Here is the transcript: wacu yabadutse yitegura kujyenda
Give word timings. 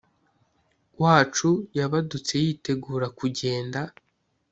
wacu 1.01 1.49
yabadutse 1.77 2.33
yitegura 2.45 3.07
kujyenda 3.17 3.79